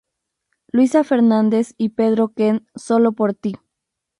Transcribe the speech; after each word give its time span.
Luisa 0.71 1.03
Fernandez 1.03 1.75
y 1.77 1.89
Pedro 1.89 2.29
Ken 2.29 2.65
Solo 2.73 3.11
Por 3.11 3.35
Ti 3.35 3.55